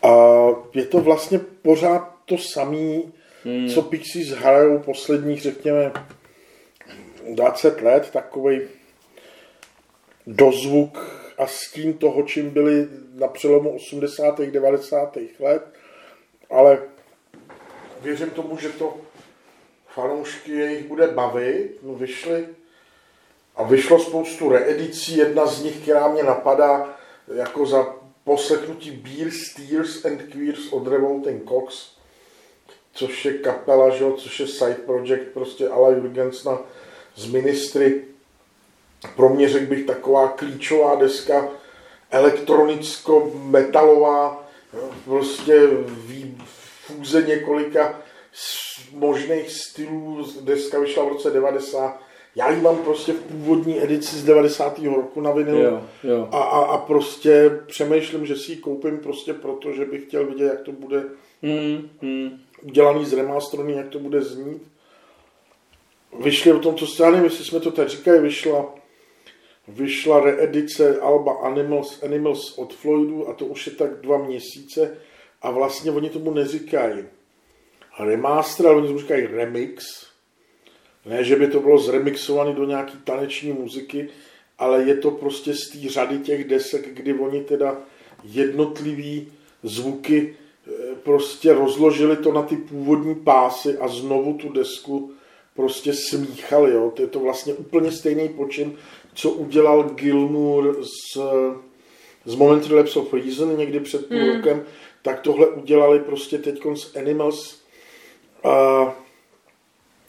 [0.04, 0.16] a
[0.74, 3.70] je to vlastně pořád to samý, hmm.
[3.70, 5.92] co Pixies hrajou posledních, řekněme,
[7.34, 8.62] 20 let, takový
[10.28, 14.42] dozvuk a stín toho, čím byli na přelomu 80.
[14.42, 15.18] 90.
[15.40, 15.74] let,
[16.50, 16.82] ale
[18.02, 18.98] věřím tomu, že to
[19.88, 21.80] fanoušky jejich bude bavit.
[21.84, 22.48] No, vyšly
[23.62, 25.18] a vyšlo spoustu reedicí.
[25.18, 26.98] Jedna z nich, která mě napadá,
[27.36, 31.92] jako za poslechnutí Beers, Tears and Queers od Revolting Cox,
[32.94, 36.60] což je kapela, že což je side project prostě Ala Jurgensna
[37.16, 38.04] z Ministry.
[39.16, 41.50] Pro mě řekl bych taková klíčová deska,
[42.12, 44.50] elektronicko-metalová,
[45.06, 45.68] prostě
[46.82, 48.02] fúze několika
[48.92, 50.28] možných stylů.
[50.42, 52.11] Deska vyšla v roce 90.
[52.36, 54.80] Já ji mám prostě v původní edici z 90.
[54.80, 55.62] roku na vinilu.
[55.62, 56.28] Jo, jo.
[56.32, 60.46] A, a, a prostě přemýšlím, že si ji koupím prostě proto, že bych chtěl vidět,
[60.46, 61.04] jak to bude
[61.44, 62.40] Hmm, hmm.
[62.62, 64.62] udělaný z remasterný, jak to bude znít.
[66.24, 68.76] Vyšly o tom, co jste, já nevím, jestli jsme to teď říkali, vyšla,
[69.68, 74.98] vyšla reedice Alba Animals, Animals od Floydu a to už je tak dva měsíce
[75.42, 77.06] a vlastně oni tomu neříkají
[78.00, 79.84] remaster, ale oni tomu říkají remix.
[81.06, 84.10] Ne, že by to bylo zremixované do nějaký taneční muziky,
[84.60, 87.78] ale je to prostě z té řady těch desek, kdy oni teda
[88.24, 89.32] jednotlivý
[89.64, 90.36] zvuky
[90.68, 90.72] eh,
[91.04, 95.12] prostě rozložili to na ty původní pásy a znovu tu desku
[95.56, 96.72] prostě smíchali.
[96.72, 96.92] Jo.
[96.96, 98.74] To je to vlastně úplně stejný počin,
[99.14, 101.20] co udělal Gilmour s,
[102.26, 104.36] s Momentary Lapse of Reason někdy před půl Hmm.
[104.36, 104.64] rokem,
[105.02, 107.62] tak tohle udělali prostě teď s Animals.
[108.44, 108.96] A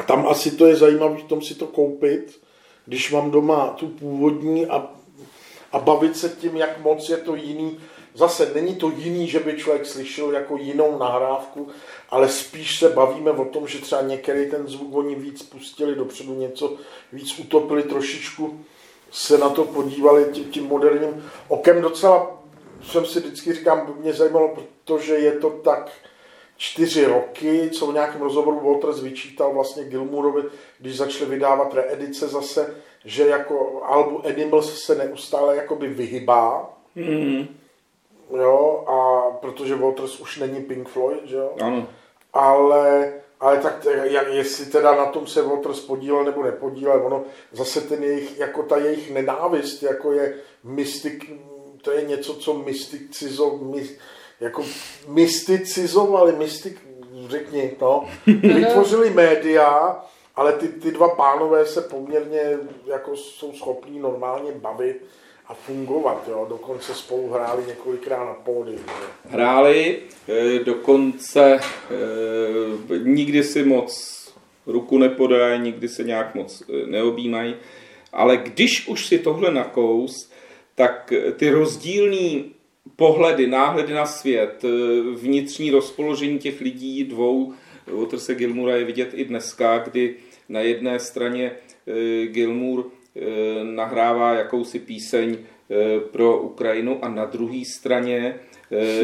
[0.07, 2.41] tam asi to je zajímavé v tom si to koupit,
[2.87, 4.91] když mám doma tu původní a,
[5.73, 7.81] a bavit se tím, jak moc je to jiný.
[8.15, 11.69] Zase není to jiný, že by člověk slyšel jako jinou nahrávku,
[12.11, 16.35] ale spíš se bavíme o tom, že třeba některý ten zvuk oni víc pustili dopředu,
[16.35, 16.77] něco
[17.13, 18.61] víc utopili, trošičku
[19.11, 21.83] se na to podívali tím, tím moderním okem.
[21.83, 22.43] Docela
[22.83, 25.91] jsem si vždycky říkám, mě zajímalo, protože je to tak
[26.63, 30.43] čtyři roky, co v nějakém rozhovoru Walters vyčítal vlastně Gilmourovi,
[30.79, 37.47] když začali vydávat reedice zase, že jako albu Animals se neustále jakoby vyhybá, Hmm.
[38.37, 38.97] jo, a
[39.41, 41.87] protože Walters už není Pink Floyd, že jo, Ano.
[42.33, 47.81] ale, ale tak jak, jestli teda na tom se Waters podílel nebo nepodílel, ono zase
[47.81, 51.31] ten jejich, jako ta jejich nenávist, jako je mystik,
[51.83, 53.89] to je něco, co mysticizo, my,
[54.43, 54.65] jako
[55.09, 56.81] mysticizovali, mystik,
[57.29, 60.01] řekni, no, vytvořili média,
[60.37, 62.41] ale ty, ty dva pánové se poměrně
[62.87, 65.05] jako jsou schopní normálně bavit
[65.47, 66.29] a fungovat.
[66.29, 66.47] Jo?
[66.49, 68.79] Dokonce spolu hráli několikrát na pódiu.
[69.29, 71.61] Hráli, e, dokonce e,
[72.99, 74.13] nikdy si moc
[74.67, 77.55] ruku nepodají, nikdy se nějak moc e, neobjímají,
[78.13, 80.31] ale když už si tohle nakous,
[80.75, 82.55] tak ty rozdílný
[82.97, 84.65] pohledy, náhledy na svět,
[85.15, 87.53] vnitřní rozpoložení těch lidí dvou,
[87.87, 90.15] Waterse Gilmura je vidět i dneska, kdy
[90.49, 91.53] na jedné straně
[92.27, 92.85] Gilmour
[93.63, 95.37] nahrává jakousi píseň
[96.11, 98.41] pro Ukrajinu a na druhé straně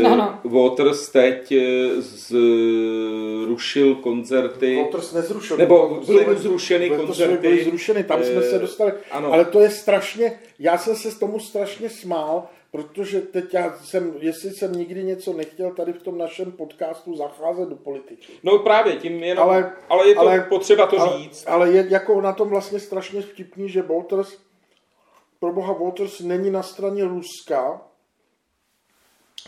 [0.02, 0.40] No, no.
[0.44, 1.54] Waters teď
[1.98, 4.76] zrušil koncerty.
[4.76, 5.56] Waters nezrušil.
[5.56, 7.36] Nebo byly zrušeny koncerty.
[7.36, 8.92] Byly zrušeny, tam jsme se dostali.
[9.10, 9.32] Ano.
[9.32, 14.14] Ale to je strašně, já jsem se s tomu strašně smál, protože teď já jsem,
[14.18, 18.32] jestli jsem nikdy něco nechtěl tady v tom našem podcastu zacházet do politiky.
[18.42, 21.44] No právě, tím jenom, ale, ale je to ale, potřeba to ale, říct.
[21.46, 24.36] Ale je jako na tom vlastně strašně vtipný, že Waters,
[25.40, 27.80] pro boha Waters není na straně Ruska,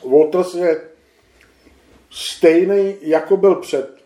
[0.05, 0.91] Waters je
[2.11, 4.01] stejný, jako byl před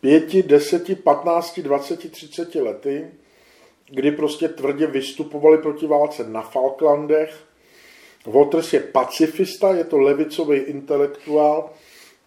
[0.00, 3.10] pěti, deseti, patnácti, dvaceti, třiceti lety,
[3.86, 7.53] kdy prostě tvrdě vystupovali proti válce na Falklandech.
[8.26, 11.70] Waters je pacifista, je to levicový intelektuál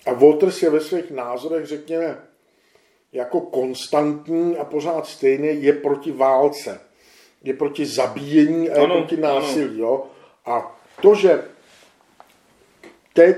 [0.06, 2.18] a Waters je ve svých názorech, řekněme,
[3.14, 6.82] jako konstantní a pořád stejný, je proti válce.
[7.44, 9.80] Je proti zabíjení a je ano, proti násilí.
[9.80, 10.06] Jo?
[10.46, 11.44] A to, že
[13.14, 13.38] teď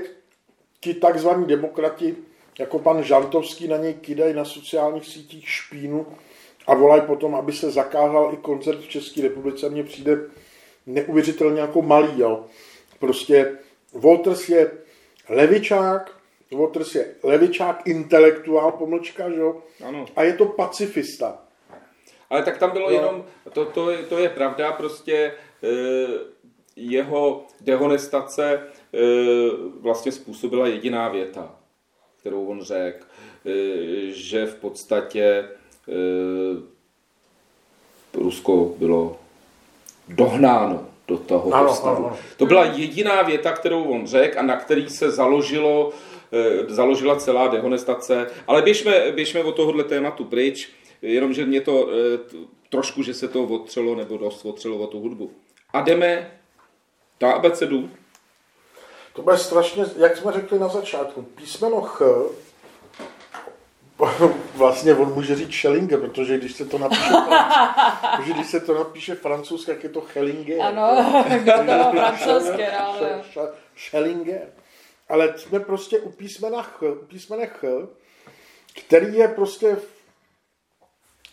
[0.80, 2.16] ti takzvaní demokrati,
[2.58, 6.06] jako pan Žantovský, na něj kydají na sociálních sítích špínu
[6.66, 9.68] a volají potom, aby se zakázal i koncert v České republice.
[9.68, 10.18] Mně přijde
[10.94, 12.20] neuvěřitelně jako malý.
[12.20, 12.44] Jo.
[12.98, 13.58] Prostě
[13.94, 14.70] Walters je
[15.28, 16.16] levičák,
[16.52, 19.62] Waters je levičák, intelektuál, pomlčka, že jo?
[19.84, 20.06] Ano.
[20.16, 21.38] A je to pacifista.
[22.30, 22.96] Ale tak tam bylo no.
[22.96, 25.32] jenom, to, to, to je pravda, prostě e,
[26.76, 28.60] jeho dehonestace
[28.94, 29.00] E,
[29.80, 31.54] vlastně způsobila jediná věta,
[32.20, 33.06] kterou on řekl,
[33.46, 33.50] e,
[34.10, 35.48] že v podstatě e,
[38.14, 39.19] Rusko bylo
[40.14, 42.06] dohnáno do toho ano, stavu.
[42.06, 42.16] Ano.
[42.36, 45.92] To byla jediná věta, kterou on řekl a na který se založilo,
[46.68, 48.26] založila celá dehonestace.
[48.46, 50.68] Ale běžme, běžme od tohohle tématu pryč,
[51.02, 51.88] jenomže mě to
[52.70, 55.30] trošku, že se to otřelo, nebo dost otřelo o tu hudbu.
[55.72, 56.30] A jdeme
[57.18, 57.90] ta abecedu
[59.12, 62.02] to bude strašně, jak jsme řekli na začátku, písmeno Ch,
[64.54, 67.12] vlastně on může říct Schellinger, protože když se to napíše,
[68.16, 70.60] protože když se to napíše francouzsky, tak je to Schellinger.
[70.60, 71.24] Ano,
[71.66, 73.22] to francouzské, ale...
[73.76, 74.48] Schellinger.
[75.08, 77.64] Ale jsme prostě u písmena Ch, u písmene Ch,
[78.86, 79.76] který je prostě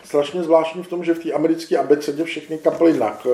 [0.03, 3.25] strašně zvláštní v tom, že v té americké abecedě všechny kapely na Ch,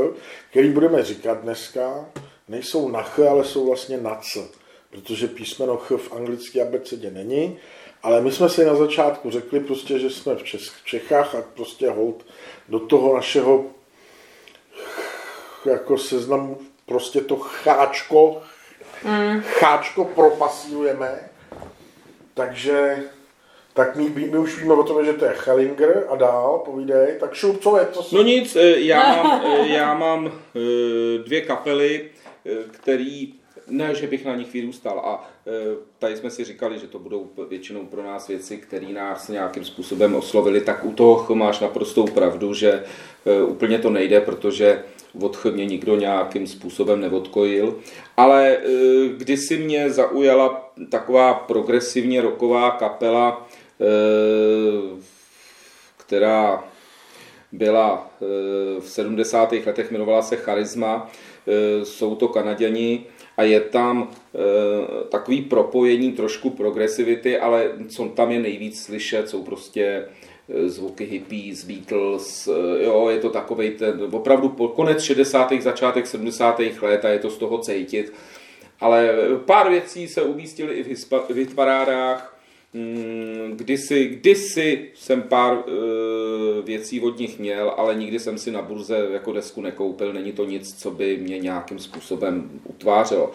[0.50, 2.06] který budeme říkat dneska,
[2.48, 4.48] nejsou na ch, ale jsou vlastně na c,
[4.90, 7.58] protože písmeno ch v anglické abecedě není,
[8.04, 11.44] ale my jsme si na začátku řekli prostě, že jsme v, Čech, v Čechách a
[11.54, 12.26] prostě hold
[12.70, 13.66] do toho našeho
[15.66, 18.42] jako seznamu prostě to cháčko,
[19.04, 19.42] mm.
[19.42, 21.30] cháčko propasírujeme,
[22.34, 23.04] takže
[23.74, 27.18] tak my, my už víme o tom, že to je Hellinger a dál, povídej.
[27.20, 28.06] Tak šup, co je to?
[28.12, 32.10] No nic, eh, já mám, eh, já mám eh, dvě kapely,
[32.72, 33.34] který
[33.68, 35.00] ne, že bych na nich vyrůstal.
[35.00, 35.52] A e,
[36.00, 40.16] tady jsme si říkali, že to budou většinou pro nás věci, které nás nějakým způsobem
[40.16, 42.84] oslovili, tak u toho máš naprostou pravdu, že
[43.26, 44.84] e, úplně to nejde, protože
[45.22, 47.80] od mě nikdo nějakým způsobem neodkojil.
[48.18, 48.60] Ale e,
[49.18, 53.48] kdysi mě zaujala taková progresivně roková kapela,
[55.98, 56.64] která
[57.52, 58.10] byla
[58.80, 59.52] v 70.
[59.52, 61.12] letech, jmenovala se Charisma,
[61.84, 63.06] jsou to Kanaděni
[63.38, 64.40] a je tam eh,
[65.10, 69.84] takový propojení trošku progresivity, ale co tam je nejvíc slyšet, jsou prostě
[70.50, 72.50] eh, zvuky hippies, Beatles,
[72.84, 75.54] jo, je to takový ten, opravdu po konec 60.
[75.60, 76.60] začátek 70.
[76.82, 78.14] let a je to z toho cítit.
[78.80, 79.10] Ale
[79.46, 80.96] pár věcí se umístily i
[81.30, 82.33] v hitparádách, Mm,
[83.52, 89.08] kdysi, kdysi jsem pár uh, věcí od nich měl, ale nikdy jsem si na burze
[89.12, 90.14] jako desku nekoupil.
[90.14, 93.32] Není to nic, co by mě nějakým způsobem utvářelo.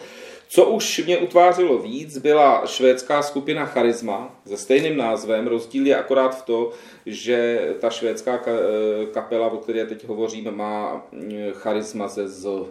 [0.51, 5.47] Co už mě utvářelo víc, byla švédská skupina Charisma se stejným názvem.
[5.47, 6.71] Rozdíl je akorát v to,
[7.05, 12.65] že ta švédská eh, kapela, o které teď hovořím, má mm, charisma ze z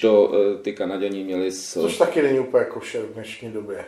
[0.00, 1.72] to eh, ty Kanaděni měli s...
[1.72, 3.84] Což taky není úplně košer v dnešní době.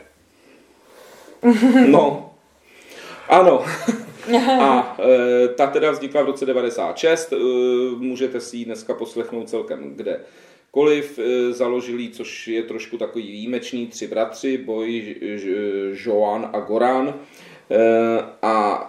[1.86, 2.32] No,
[3.28, 3.64] ano.
[4.60, 7.36] A e, ta teda vznikla v roce 96, e,
[7.96, 10.20] můžete si ji dneska poslechnout celkem kde
[10.70, 15.16] koliv e, založili, což je trošku takový výjimečný, tři bratři, Boj,
[15.92, 17.08] Joan a Goran.
[17.08, 17.14] E,
[18.42, 18.86] a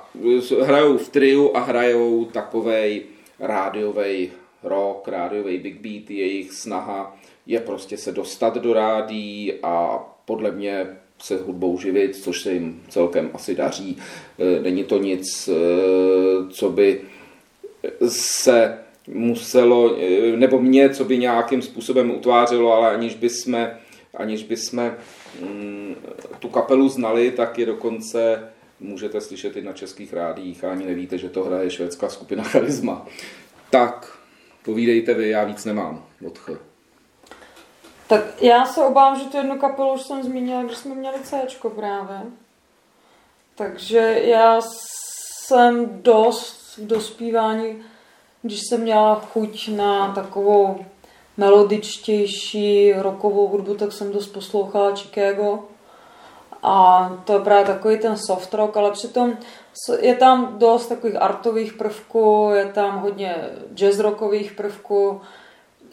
[0.62, 3.04] hrajou v triu a hrajou takovej
[3.40, 4.32] rádiový
[4.64, 10.98] rock, rádiový big beat, jejich snaha je prostě se dostat do rádí a podle mě
[11.22, 13.98] se hudbou živit, což se jim celkem asi daří.
[14.40, 15.54] E, není to nic, e,
[16.50, 17.02] co by
[18.08, 23.80] se muselo, e, nebo mě, co by nějakým způsobem utvářelo, ale aniž by jsme,
[24.14, 24.98] aniž by jsme
[25.42, 25.96] mm,
[26.40, 28.44] tu kapelu znali, tak je dokonce
[28.80, 33.08] můžete slyšet i na českých rádiích a ani nevíte, že to hraje švédská skupina Charisma.
[33.70, 34.18] Tak,
[34.66, 36.71] povídejte vy, já víc nemám od Ch.
[38.12, 41.48] Tak já se obávám, že tu jednu kapelu už jsem zmínila, když jsme měli C
[41.76, 42.22] právě.
[43.56, 47.84] Takže já jsem dost v dospívání,
[48.42, 50.86] když jsem měla chuť na takovou
[51.38, 55.60] melodičtější rokovou hudbu, tak jsem dost poslouchala Chicago.
[56.64, 59.38] A to je právě takový ten soft rock, ale přitom
[60.00, 63.36] je tam dost takových artových prvků, je tam hodně
[63.74, 65.22] jazz rockových prvků.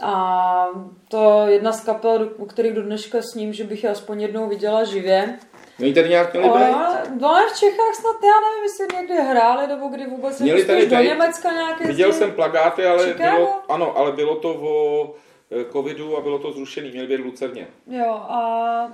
[0.02, 0.66] A
[1.08, 4.20] to je jedna z kapel, u kterých do dneška s ním, že bych je aspoň
[4.22, 5.38] jednou viděla živě.
[5.78, 7.20] Měli tady nějak měli být?
[7.20, 10.96] No v Čechách snad, já nevím, jestli někdy hráli, nebo kdy vůbec měli tady do
[10.96, 11.87] Německa nějaké.
[11.87, 15.14] Viděl jsem plagáty, ale bylo, ano, ale bylo to o
[15.50, 17.68] eh, covidu a bylo to zrušený, měli být v Lucerně.
[17.87, 18.92] Jo, a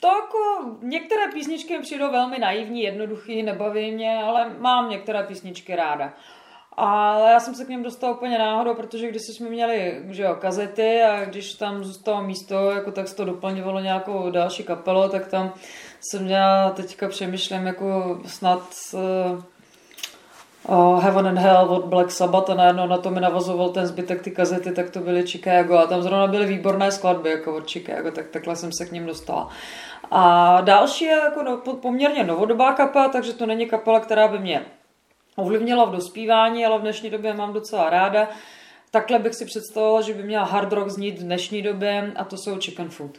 [0.00, 0.38] to jako,
[0.82, 6.12] některé písničky mi přijdou velmi naivní, jednoduchý, nebaví mě, ale mám některé písničky ráda.
[6.76, 10.34] Ale já jsem se k něm dostal úplně náhodou, protože když jsme měli že jo,
[10.34, 15.26] kazety a když tam zůstalo místo, jako tak se to doplňovalo nějakou další kapelu, tak
[15.26, 15.52] tam
[16.00, 18.62] jsem měla, teďka přemýšlím, jako snad
[18.92, 19.00] uh,
[20.76, 24.22] uh, Heaven and Hell od Black Sabbath a najednou na to mi navazoval ten zbytek
[24.22, 28.10] ty kazety, tak to byly Chicago a tam zrovna byly výborné skladby jako od Chicago,
[28.10, 29.48] tak takhle jsem se k ním dostala.
[30.10, 34.66] A další je jako no, poměrně novodobá kapela, takže to není kapela, která by mě
[35.36, 38.28] ovlivnila v dospívání, ale v dnešní době mám docela ráda.
[38.90, 42.36] Takhle bych si představovala, že by měla hard rock znít v dnešní době a to
[42.36, 43.18] jsou Chicken Food.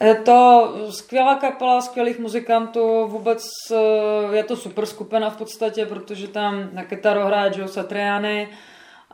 [0.00, 6.28] Je to skvělá kapela, skvělých muzikantů, vůbec eh, je to super skupina v podstatě, protože
[6.28, 8.48] tam na kytaru hraje Joe Satriani,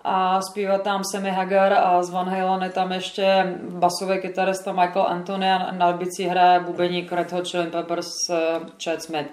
[0.08, 5.06] a zpívá tam Sammy Hagar a z Van Halen je tam ještě basový kytarista Michael
[5.08, 8.36] Anthony a na albici hraje bubeník Red Hot Chili Peppers uh,
[8.84, 9.26] Chad Smith.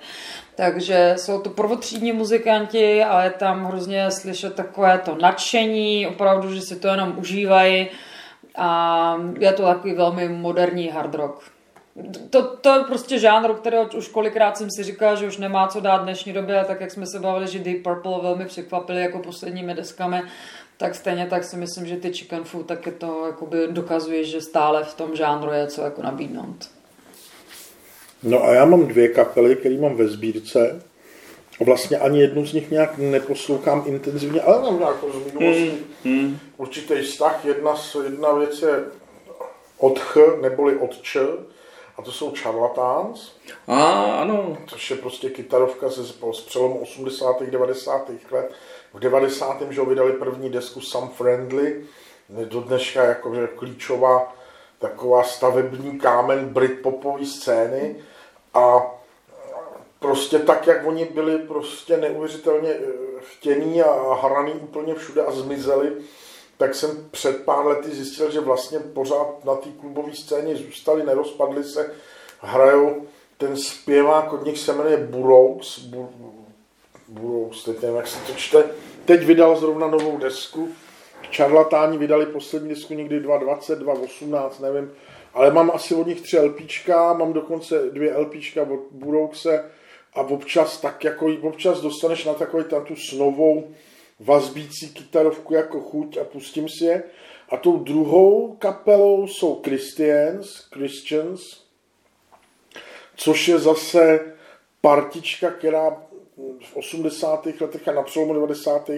[0.56, 6.62] Takže jsou to prvotřídní muzikanti a je tam hrozně slyšet takové to nadšení, opravdu, že
[6.62, 7.88] si to jenom užívají
[8.58, 11.54] a je to takový velmi moderní hard rock.
[12.30, 15.80] To, to je prostě žánr, který už kolikrát jsem si říkal, že už nemá co
[15.80, 19.74] dát dnešní době, tak jak jsme se bavili, že Deep Purple velmi překvapili jako posledními
[19.74, 20.22] deskami,
[20.84, 24.84] tak stejně tak si myslím, že ty chicken food taky to jakoby dokazuje, že stále
[24.84, 26.70] v tom žánru je co jako nabídnout.
[28.24, 30.84] No a já mám dvě kapely, které mám ve sbírce.
[31.66, 36.40] Vlastně ani jednu z nich nějak neposlouchám intenzivně, ale mám nějakou z minulosti hmm, hmm.
[36.58, 37.46] určitý vztah.
[37.46, 38.84] Jedna, jedna věc je
[39.78, 41.20] od Ch, neboli od Č,
[41.98, 43.32] a to jsou Charlatans.
[43.68, 44.58] A, ano.
[44.68, 47.44] Což je prostě kytarovka ze, z přelomu 80.
[47.44, 48.10] 90.
[48.32, 48.52] let
[48.94, 49.62] v 90.
[49.70, 51.86] že vydali první desku Some Friendly,
[52.30, 54.36] do dneška jakože klíčová
[54.80, 57.96] taková stavební kámen Britpopové scény
[58.54, 58.82] a
[60.00, 62.82] prostě tak, jak oni byli prostě neuvěřitelně eh,
[63.20, 65.92] chtěný a hraný úplně všude a zmizeli,
[66.58, 71.64] tak jsem před pár lety zjistil, že vlastně pořád na té klubové scéně zůstali, nerozpadli
[71.64, 71.94] se,
[72.40, 76.06] hrajou ten zpěvák, od nich se jmenuje Burroughs, Bur,
[77.08, 78.64] budou, nevím, jak se to čte.
[79.06, 80.70] Teď vydal zrovna novou desku.
[81.30, 84.92] Čarlatáni vydali poslední desku někdy 2020, 2018, nevím.
[85.34, 89.70] Ale mám asi od nich tři LPčka, mám dokonce dvě LPčka od Buroukse
[90.14, 93.68] a občas tak jako občas dostaneš na takový tam tu snovou
[94.20, 97.04] vazbící kytarovku jako chuť a pustím si je.
[97.50, 101.64] A tou druhou kapelou jsou Christians, Christians,
[103.16, 104.20] což je zase
[104.82, 105.98] partička, která
[106.38, 107.46] v 80.
[107.46, 108.90] letech a na přelomu 90.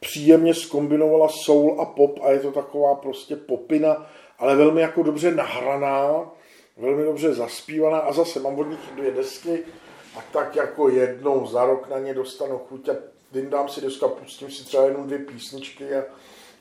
[0.00, 4.06] příjemně skombinovala soul a pop a je to taková prostě popina,
[4.38, 6.30] ale velmi jako dobře nahraná,
[6.76, 9.62] velmi dobře zaspívaná a zase mám od nich dvě desky
[10.16, 12.92] a tak jako jednou za rok na ně dostanu chuť a
[13.48, 16.02] dám si desku a pustím si třeba jenom dvě písničky a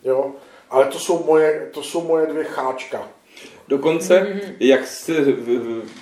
[0.03, 0.34] jo,
[0.69, 3.09] ale to jsou moje, to jsou moje dvě cháčka.
[3.68, 5.14] Dokonce, jak si,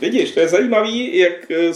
[0.01, 1.71] vidíš, to je zajímavý, jak eh,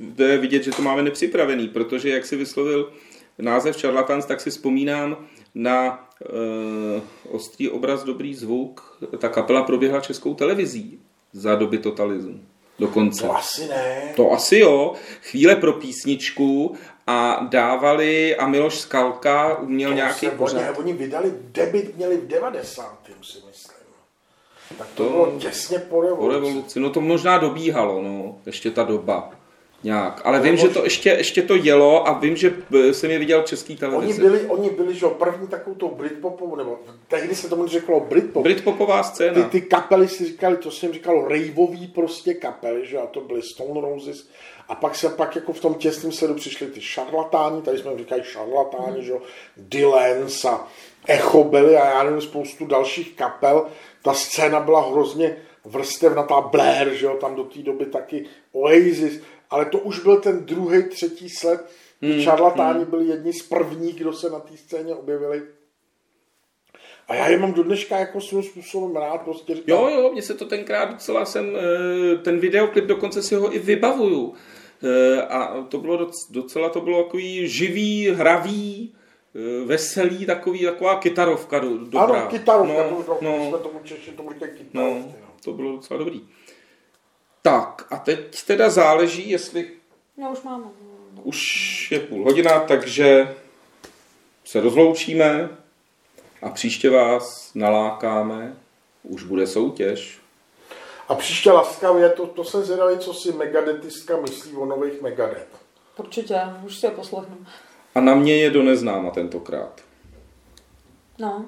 [0.00, 2.92] jde vidět, že to máme nepřipravený, protože jak si vyslovil
[3.38, 8.98] název Charlatans, tak si vzpomínám na uh, ostrý obraz, dobrý zvuk.
[9.18, 11.00] Ta kapela proběhla českou televizí
[11.32, 12.40] za doby totalismu.
[12.78, 13.26] Dokonce.
[13.26, 14.12] To asi ne.
[14.16, 14.94] To asi jo.
[15.22, 20.58] Chvíle pro písničku a dávali a Miloš Skalka uměl to nějaký se, pořád.
[20.58, 22.98] Oni, oni vydali debit, měli v 90.
[23.22, 23.79] si myslím.
[24.78, 26.20] Tak to, to bylo těsně po revoluci.
[26.20, 26.80] po revoluci.
[26.80, 29.30] No to možná dobíhalo, no, ještě ta doba.
[29.82, 30.20] Nějak.
[30.24, 32.54] Ale vím, že to ještě, ještě to jelo a vím, že
[32.92, 34.22] jsem je viděl v český televizi.
[34.22, 38.42] Oni byli, oni byli, že první takovou tou Britpopovou, nebo tehdy se tomu řeklo Britpop.
[38.42, 39.42] Britpopová scéna.
[39.42, 43.20] Ty, ty kapely si říkali, to se jim říkalo raveový prostě kapely, že a to
[43.20, 44.28] byly Stone Roses.
[44.68, 48.22] A pak se pak jako v tom těsném sledu přišli ty šarlatáni, tady jsme říkali
[48.24, 49.02] šarlatáni, hmm.
[49.02, 49.12] že
[49.56, 50.68] Dylans a
[51.06, 53.66] Echo byli a já nevím, spoustu dalších kapel.
[54.02, 59.20] Ta scéna byla hrozně vrstevnatá Blair, že jo, tam do té doby taky Oasis,
[59.50, 61.70] ale to už byl ten druhý, třetí sled.
[62.02, 62.20] Hmm.
[62.20, 62.90] Šarlatáni hmm.
[62.90, 65.42] byli jedni z prvních, kdo se na té scéně objevili.
[67.08, 69.22] A já je mám do dneška jako svým způsobem rád.
[69.22, 69.78] Prostě říkám.
[69.78, 73.58] Jo, jo, mně se to tenkrát docela jsem, eh, ten videoklip dokonce si ho i
[73.58, 74.34] vybavuju.
[74.82, 78.94] Eh, a to bylo docela, to bylo takový živý, hravý,
[79.64, 82.00] veselý, takový, taková kytarovka do, dobrá.
[82.00, 85.14] Ano, kytarovka, no, no, no, jsme tomu Češi tomu říkají no, no,
[85.44, 86.28] to bylo docela dobrý.
[87.42, 89.70] Tak a teď teda záleží, jestli...
[90.16, 90.64] No už máme.
[91.22, 93.34] Už je půl hodina, takže
[94.44, 95.48] se rozloučíme
[96.42, 98.56] a příště vás nalákáme.
[99.02, 100.20] Už bude soutěž.
[101.08, 105.48] A příště laskavě, to, to jsem zvědavý, co si Megadetistka myslí o nových Megadet.
[105.96, 107.36] Určitě, už si je poslechnu.
[107.94, 109.80] A na mě je do neznáma tentokrát.
[111.18, 111.44] No.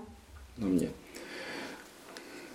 [0.58, 0.90] Na mě.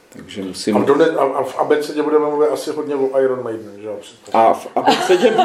[0.09, 0.77] Takže musím...
[0.77, 3.87] A, do ne, a, a v abecedě budeme mluvit asi hodně o Iron Maiden, že
[3.87, 3.99] jo?
[4.33, 5.29] A v abecedě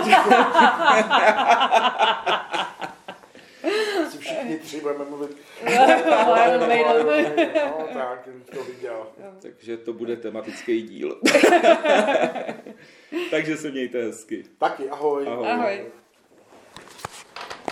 [4.06, 5.36] Asi všichni tři budeme mluvit.
[6.46, 6.60] Iron
[7.06, 7.50] Maiden.
[7.54, 9.06] No, tak, to viděl.
[9.42, 11.20] Takže to bude tematický díl.
[13.30, 14.44] Takže se mějte hezky.
[14.58, 15.26] Taky, ahoj.
[15.28, 15.48] Ahoj.
[15.48, 15.80] ahoj.